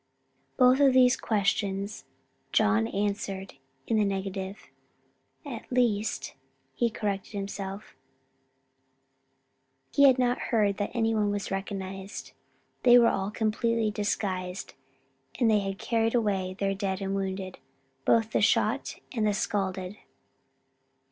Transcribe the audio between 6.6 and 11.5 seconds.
he corrected himself, "he had not heard that any one